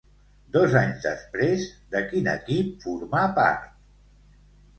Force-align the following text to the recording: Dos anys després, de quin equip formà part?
Dos 0.53 0.77
anys 0.79 1.03
després, 1.03 1.65
de 1.97 2.01
quin 2.07 2.31
equip 2.33 2.73
formà 2.87 3.23
part? 3.37 3.71